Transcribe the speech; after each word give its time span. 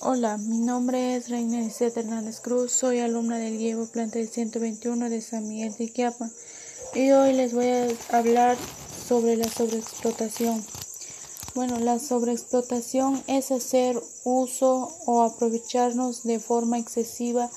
Hola, 0.00 0.36
mi 0.36 0.58
nombre 0.58 1.16
es 1.16 1.30
Reina 1.30 1.62
Isette 1.62 1.96
Hernández 1.96 2.40
Cruz, 2.40 2.70
soy 2.70 3.00
alumna 3.00 3.38
del 3.38 3.56
Llevo 3.56 3.86
Planta 3.86 4.18
de 4.18 4.26
121 4.26 5.08
de 5.08 5.22
San 5.22 5.48
Miguel 5.48 5.74
de 5.78 5.90
Quiapa 5.90 6.28
y 6.94 7.12
hoy 7.12 7.32
les 7.32 7.54
voy 7.54 7.68
a 7.68 7.88
hablar 8.10 8.58
sobre 9.08 9.38
la 9.38 9.48
sobreexplotación. 9.48 10.62
Bueno, 11.54 11.78
la 11.78 11.98
sobreexplotación 11.98 13.22
es 13.26 13.50
hacer 13.50 13.98
uso 14.24 14.94
o 15.06 15.22
aprovecharnos 15.22 16.24
de 16.24 16.40
forma 16.40 16.78
excesiva 16.78 17.50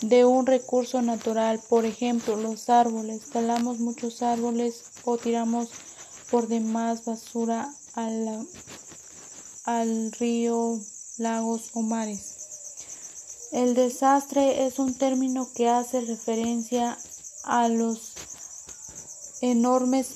de 0.00 0.24
un 0.24 0.46
recurso 0.46 1.02
natural, 1.02 1.60
por 1.68 1.84
ejemplo, 1.84 2.36
los 2.36 2.70
árboles. 2.70 3.28
Talamos 3.30 3.80
muchos 3.80 4.22
árboles 4.22 4.84
o 5.04 5.18
tiramos 5.18 5.68
por 6.30 6.48
demás 6.48 7.04
basura 7.04 7.70
al, 7.94 8.46
al 9.64 10.12
río 10.12 10.80
lagos 11.22 11.70
o 11.74 11.82
mares. 11.82 13.48
El 13.52 13.74
desastre 13.74 14.66
es 14.66 14.78
un 14.78 14.94
término 14.94 15.48
que 15.54 15.68
hace 15.68 16.00
referencia 16.00 16.96
a 17.44 17.68
los 17.68 18.14
enormes 19.42 20.08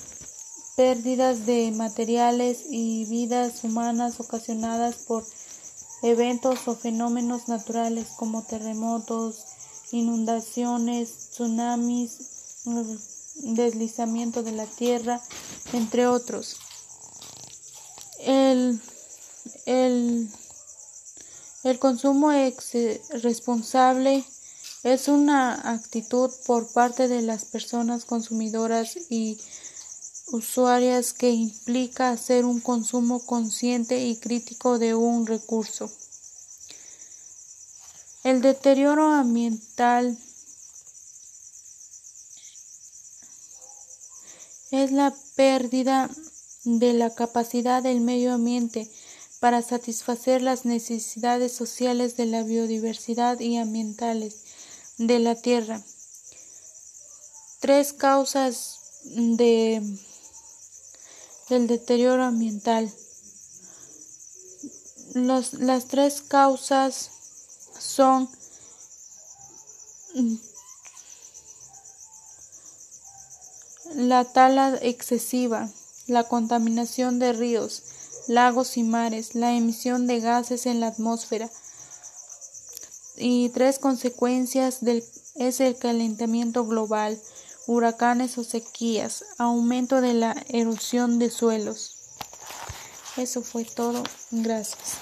pérdidas 0.77 1.47
de 1.47 1.71
materiales 1.73 2.65
y 2.71 3.05
vidas 3.07 3.65
humanas 3.65 4.21
ocasionadas 4.21 4.97
por 4.97 5.25
eventos 6.03 6.69
o 6.69 6.77
fenómenos 6.77 7.49
naturales 7.49 8.07
como 8.16 8.43
terremotos, 8.43 9.45
inundaciones, 9.93 11.30
tsunamis, 11.30 12.19
deslizamiento 13.37 14.43
de 14.43 14.52
la 14.52 14.66
tierra, 14.66 15.21
entre 15.73 16.07
otros. 16.07 16.57
El, 18.19 18.80
el 19.66 20.29
el 21.70 21.80
consumo 21.80 22.30
responsable 23.23 24.24
es 24.85 25.09
una 25.09 25.73
actitud 25.73 26.30
por 26.46 26.73
parte 26.73 27.09
de 27.09 27.23
las 27.23 27.45
personas 27.45 28.04
consumidoras 28.04 28.96
y 29.10 29.37
usuarias 30.29 31.13
que 31.13 31.30
implica 31.30 32.10
hacer 32.10 32.45
un 32.45 32.60
consumo 32.60 33.18
consciente 33.18 34.07
y 34.07 34.16
crítico 34.16 34.79
de 34.79 34.95
un 34.95 35.26
recurso. 35.26 35.91
El 38.23 38.43
deterioro 38.43 39.10
ambiental 39.10 40.16
es 44.71 44.93
la 44.93 45.13
pérdida 45.35 46.09
de 46.63 46.93
la 46.93 47.13
capacidad 47.13 47.82
del 47.82 48.01
medio 48.02 48.35
ambiente 48.35 48.88
para 49.47 49.63
satisfacer 49.63 50.43
las 50.43 50.65
necesidades 50.65 51.52
sociales 51.52 52.16
de 52.16 52.27
la 52.27 52.43
biodiversidad 52.43 53.39
y 53.39 53.59
ambientales 53.59 54.38
de 54.99 55.21
la 55.21 55.37
Tierra. 55.37 55.80
Tres 57.61 57.93
causas 57.93 58.80
de, 59.05 59.80
del 61.49 61.69
deterioro 61.69 62.25
ambiental. 62.25 62.93
las 65.15 65.84
tres 65.87 66.22
causas 66.22 67.12
son 67.78 68.28
la 73.94 74.25
tala 74.25 74.77
excesiva, 74.83 75.71
la 76.09 76.25
contaminación 76.25 77.21
de 77.21 77.33
ríos, 77.33 77.84
lagos 78.28 78.77
y 78.77 78.82
mares, 78.82 79.34
la 79.34 79.53
emisión 79.53 80.06
de 80.06 80.21
gases 80.21 80.66
en 80.66 80.81
la 80.81 80.88
atmósfera. 80.88 81.50
Y 83.16 83.49
tres 83.50 83.78
consecuencias 83.78 84.84
del, 84.84 85.03
es 85.37 85.60
el 85.60 85.77
calentamiento 85.77 86.66
global, 86.66 87.19
huracanes 87.66 88.38
o 88.38 88.44
sequías, 88.44 89.25
aumento 89.38 90.00
de 90.00 90.14
la 90.14 90.44
erosión 90.48 91.19
de 91.19 91.31
suelos. 91.31 91.97
Eso 93.16 93.42
fue 93.42 93.64
todo. 93.64 94.03
Gracias. 94.31 94.98